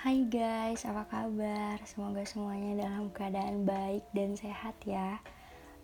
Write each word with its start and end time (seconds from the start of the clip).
Hai 0.00 0.24
guys, 0.24 0.88
apa 0.88 1.04
kabar? 1.12 1.76
Semoga 1.84 2.24
semuanya 2.24 2.88
dalam 2.88 3.12
keadaan 3.12 3.68
baik 3.68 4.00
dan 4.16 4.32
sehat 4.32 4.72
ya. 4.88 5.20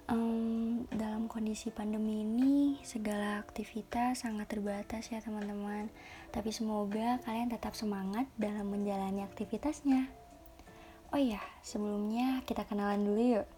Um, 0.09 0.89
dalam 0.89 1.29
kondisi 1.29 1.69
pandemi 1.69 2.25
ini, 2.25 2.81
segala 2.81 3.37
aktivitas 3.45 4.25
sangat 4.25 4.49
terbatas 4.49 5.13
ya 5.13 5.21
teman-teman. 5.21 5.93
Tapi 6.33 6.49
semoga 6.49 7.21
kalian 7.29 7.53
tetap 7.53 7.77
semangat 7.77 8.25
dalam 8.41 8.73
menjalani 8.73 9.21
aktivitasnya. 9.21 10.09
Oh 11.13 11.21
iya, 11.21 11.45
sebelumnya 11.61 12.41
kita 12.49 12.65
kenalan 12.65 13.05
dulu 13.05 13.21
yuk. 13.21 13.49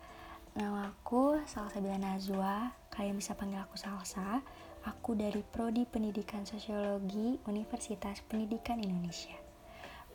Nama 0.58 0.90
aku 0.90 1.38
Salsabila 1.46 2.02
Nazwa, 2.02 2.74
kalian 2.90 3.14
bisa 3.14 3.38
panggil 3.38 3.62
aku 3.62 3.78
Salsa. 3.78 4.42
Aku 4.82 5.14
dari 5.14 5.38
Prodi 5.38 5.86
Pendidikan 5.86 6.42
Sosiologi 6.42 7.38
Universitas 7.46 8.26
Pendidikan 8.26 8.82
Indonesia. 8.82 9.47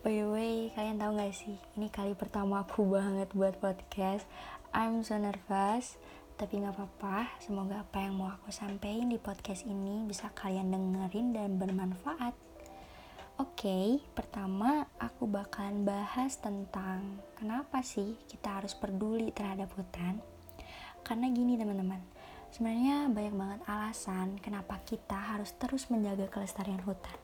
By 0.03 0.19
the 0.19 0.27
way, 0.27 0.67
kalian 0.75 0.99
tahu 0.99 1.15
gak 1.15 1.31
sih, 1.31 1.55
ini 1.79 1.87
kali 1.87 2.11
pertama 2.11 2.67
aku 2.67 2.83
banget 2.99 3.31
buat 3.31 3.55
podcast. 3.63 4.27
I'm 4.75 4.99
so 4.99 5.15
nervous, 5.15 5.95
tapi 6.35 6.59
gak 6.59 6.75
apa-apa. 6.75 7.31
Semoga 7.39 7.87
apa 7.87 8.03
yang 8.03 8.19
mau 8.19 8.27
aku 8.27 8.51
sampaikan 8.51 9.07
di 9.07 9.15
podcast 9.15 9.63
ini 9.63 10.03
bisa 10.03 10.27
kalian 10.35 10.75
dengerin 10.75 11.31
dan 11.31 11.55
bermanfaat. 11.55 12.35
Oke, 13.39 13.63
okay, 13.63 13.87
pertama 14.11 14.91
aku 14.99 15.23
bakalan 15.23 15.87
bahas 15.87 16.35
tentang 16.35 17.23
kenapa 17.39 17.79
sih 17.79 18.19
kita 18.27 18.59
harus 18.59 18.75
peduli 18.75 19.31
terhadap 19.31 19.71
hutan. 19.79 20.19
Karena 21.07 21.31
gini 21.31 21.55
teman-teman, 21.55 22.03
sebenarnya 22.51 23.07
banyak 23.07 23.35
banget 23.39 23.59
alasan 23.71 24.35
kenapa 24.43 24.83
kita 24.83 25.15
harus 25.15 25.55
terus 25.55 25.87
menjaga 25.87 26.27
kelestarian 26.27 26.83
hutan 26.83 27.15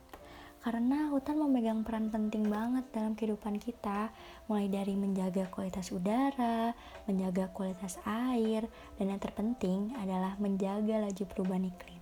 karena 0.60 1.08
hutan 1.08 1.40
memegang 1.40 1.88
peran 1.88 2.12
penting 2.12 2.52
banget 2.52 2.84
dalam 2.92 3.16
kehidupan 3.16 3.64
kita, 3.64 4.12
mulai 4.52 4.68
dari 4.68 4.94
menjaga 5.00 5.48
kualitas 5.48 5.92
udara, 5.96 6.76
menjaga 7.08 7.48
kualitas 7.56 7.96
air, 8.04 8.68
dan 9.00 9.16
yang 9.16 9.22
terpenting 9.24 9.96
adalah 9.96 10.36
menjaga 10.36 11.00
laju 11.00 11.24
perubahan 11.32 11.72
iklim. 11.72 12.02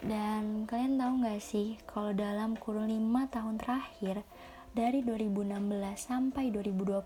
Dan 0.00 0.64
kalian 0.64 0.96
tahu 0.96 1.12
gak 1.28 1.40
sih, 1.44 1.76
kalau 1.84 2.16
dalam 2.16 2.56
kurun 2.56 2.88
5 2.88 3.28
tahun 3.36 3.60
terakhir, 3.60 4.24
dari 4.72 5.04
2016 5.04 5.60
sampai 6.00 6.48
2020, 6.48 7.04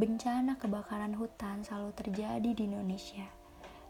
bencana 0.00 0.56
kebakaran 0.56 1.12
hutan 1.12 1.60
selalu 1.68 1.92
terjadi 1.92 2.50
di 2.56 2.62
Indonesia 2.64 3.37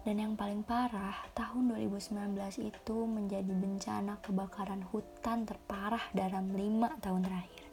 dan 0.08 0.24
yang 0.24 0.40
paling 0.40 0.64
parah, 0.64 1.20
tahun 1.36 1.76
2019 1.76 2.32
itu 2.64 2.96
menjadi 3.04 3.52
bencana 3.52 4.16
kebakaran 4.24 4.80
hutan 4.88 5.44
terparah 5.44 6.00
dalam 6.16 6.48
lima 6.56 6.96
tahun 7.04 7.28
terakhir. 7.28 7.68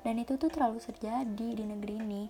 Dan 0.00 0.16
itu 0.16 0.40
tuh 0.40 0.48
terlalu 0.48 0.80
terjadi 0.80 1.48
di 1.52 1.60
negeri 1.60 1.94
ini. 2.00 2.24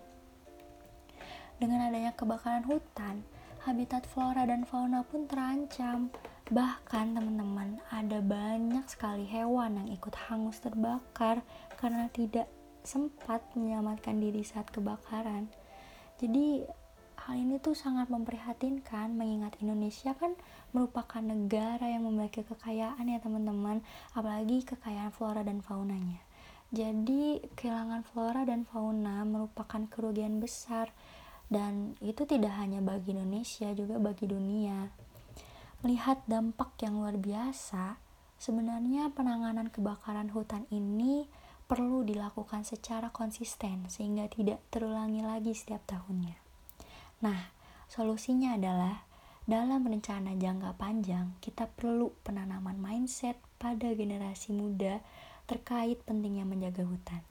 Dengan 1.55 1.87
adanya 1.87 2.11
kebakaran 2.11 2.67
hutan, 2.67 3.23
habitat 3.63 4.03
flora 4.11 4.43
dan 4.43 4.67
fauna 4.67 5.07
pun 5.07 5.23
terancam. 5.23 6.11
Bahkan 6.51 7.15
teman-teman, 7.15 7.79
ada 7.95 8.19
banyak 8.19 8.83
sekali 8.91 9.23
hewan 9.23 9.79
yang 9.79 9.87
ikut 9.87 10.19
hangus 10.27 10.59
terbakar 10.59 11.39
karena 11.79 12.11
tidak 12.11 12.51
sempat 12.83 13.39
menyelamatkan 13.55 14.19
diri 14.19 14.43
saat 14.43 14.67
kebakaran. 14.67 15.47
Jadi 16.19 16.67
Hal 17.25 17.41
ini 17.41 17.57
tuh 17.57 17.73
sangat 17.73 18.13
memprihatinkan 18.13 19.17
mengingat 19.17 19.57
Indonesia 19.57 20.13
kan 20.13 20.37
merupakan 20.77 21.25
negara 21.25 21.89
yang 21.89 22.05
memiliki 22.05 22.45
kekayaan 22.45 23.01
ya 23.01 23.17
teman-teman, 23.17 23.81
apalagi 24.13 24.61
kekayaan 24.61 25.09
flora 25.09 25.41
dan 25.41 25.65
faunanya. 25.65 26.21
Jadi 26.69 27.41
kehilangan 27.57 28.05
flora 28.05 28.45
dan 28.45 28.69
fauna 28.69 29.25
merupakan 29.25 29.89
kerugian 29.89 30.37
besar 30.37 30.93
dan 31.49 31.97
itu 31.97 32.29
tidak 32.29 32.53
hanya 32.61 32.85
bagi 32.85 33.17
Indonesia 33.17 33.73
juga 33.73 33.97
bagi 33.97 34.29
dunia. 34.29 34.93
Melihat 35.81 36.21
dampak 36.29 36.77
yang 36.85 37.01
luar 37.01 37.17
biasa, 37.17 37.97
sebenarnya 38.37 39.09
penanganan 39.09 39.73
kebakaran 39.73 40.29
hutan 40.29 40.69
ini 40.69 41.25
perlu 41.65 42.05
dilakukan 42.05 42.61
secara 42.61 43.09
konsisten 43.09 43.89
sehingga 43.89 44.29
tidak 44.29 44.61
terulangi 44.69 45.25
lagi 45.25 45.57
setiap 45.57 45.81
tahunnya. 45.89 46.44
Nah, 47.23 47.51
solusinya 47.87 48.59
adalah 48.59 49.05
dalam 49.45 49.85
rencana 49.85 50.33
jangka 50.33 50.73
panjang, 50.75 51.37
kita 51.37 51.69
perlu 51.69 52.09
penanaman 52.25 52.81
mindset 52.81 53.37
pada 53.61 53.93
generasi 53.93 54.51
muda 54.57 54.99
terkait 55.45 56.01
pentingnya 56.01 56.43
menjaga 56.49 56.81
hutan. 56.81 57.21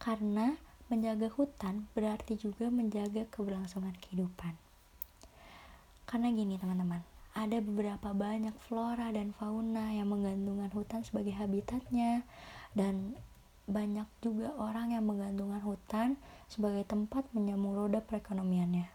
Karena 0.00 0.56
menjaga 0.88 1.28
hutan 1.28 1.84
berarti 1.92 2.40
juga 2.40 2.72
menjaga 2.72 3.28
keberlangsungan 3.28 3.92
kehidupan. 4.00 4.56
Karena 6.08 6.32
gini 6.32 6.56
teman-teman, 6.56 7.04
ada 7.36 7.60
beberapa 7.60 8.16
banyak 8.16 8.56
flora 8.64 9.12
dan 9.12 9.36
fauna 9.36 9.92
yang 9.92 10.08
menggantungkan 10.08 10.72
hutan 10.72 11.04
sebagai 11.04 11.36
habitatnya 11.36 12.24
dan 12.72 13.20
banyak 13.68 14.08
juga 14.24 14.56
orang 14.56 14.96
yang 14.96 15.04
menggantungkan 15.04 15.60
hutan 15.60 16.08
sebagai 16.48 16.88
tempat 16.88 17.28
menyambung 17.36 17.76
roda 17.76 18.00
perekonomiannya. 18.00 18.88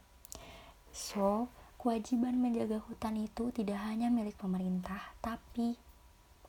So, 0.90 1.48
kewajiban 1.78 2.42
menjaga 2.42 2.82
hutan 2.90 3.22
itu 3.22 3.54
tidak 3.54 3.78
hanya 3.86 4.10
milik 4.10 4.34
pemerintah, 4.36 5.14
tapi 5.22 5.78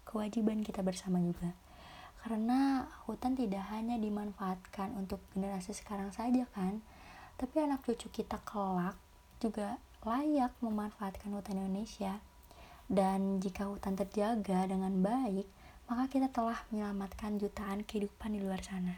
kewajiban 0.09 0.65
kita 0.65 0.81
bersama 0.81 1.21
juga. 1.21 1.53
Karena 2.25 2.89
hutan 3.05 3.37
tidak 3.37 3.69
hanya 3.69 4.01
dimanfaatkan 4.01 4.97
untuk 4.97 5.21
generasi 5.37 5.77
sekarang 5.77 6.09
saja 6.09 6.49
kan, 6.57 6.81
tapi 7.37 7.61
anak 7.61 7.85
cucu 7.85 8.09
kita 8.09 8.41
kelak 8.49 8.97
juga 9.37 9.77
layak 10.01 10.57
memanfaatkan 10.65 11.29
hutan 11.37 11.61
Indonesia. 11.61 12.25
Dan 12.89 13.41
jika 13.45 13.69
hutan 13.69 13.97
terjaga 13.97 14.69
dengan 14.69 15.05
baik, 15.05 15.49
maka 15.85 16.09
kita 16.09 16.33
telah 16.33 16.57
menyelamatkan 16.73 17.37
jutaan 17.37 17.85
kehidupan 17.85 18.33
di 18.33 18.41
luar 18.41 18.61
sana. 18.65 18.97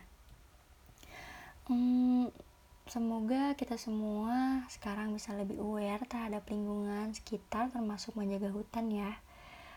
Hmm, 1.66 2.30
semoga 2.86 3.58
kita 3.58 3.74
semua 3.74 4.62
sekarang 4.70 5.10
bisa 5.18 5.34
lebih 5.34 5.58
aware 5.58 6.06
terhadap 6.06 6.46
lingkungan 6.46 7.10
sekitar 7.10 7.74
termasuk 7.74 8.14
menjaga 8.14 8.54
hutan 8.54 8.86
ya. 8.94 9.18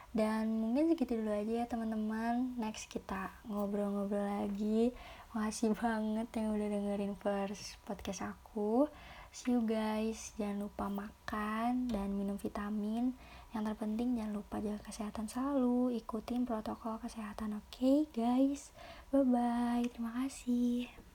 Dan 0.10 0.50
mungkin 0.58 0.90
segitu 0.90 1.22
dulu 1.22 1.34
aja 1.34 1.54
ya 1.62 1.66
teman-teman. 1.70 2.58
Next 2.58 2.90
kita 2.90 3.30
ngobrol-ngobrol 3.46 4.46
lagi. 4.46 4.94
Makasih 5.34 5.78
banget 5.78 6.30
yang 6.34 6.58
udah 6.58 6.68
dengerin 6.70 7.14
first 7.22 7.78
podcast 7.86 8.26
aku. 8.26 8.90
See 9.30 9.54
you 9.54 9.62
guys. 9.66 10.34
Jangan 10.38 10.66
lupa 10.66 10.86
makan 10.90 11.90
dan 11.90 12.14
minum 12.18 12.38
vitamin. 12.42 13.14
Yang 13.54 13.74
terpenting 13.74 14.18
jangan 14.18 14.34
lupa 14.42 14.62
jaga 14.62 14.82
kesehatan 14.86 15.26
selalu. 15.30 15.98
Ikutin 15.98 16.46
protokol 16.46 16.98
kesehatan 17.02 17.58
oke 17.58 17.70
okay, 17.70 18.06
guys? 18.14 18.74
Bye 19.10 19.26
bye 19.26 19.86
terima 19.90 20.26
kasih 20.26 21.09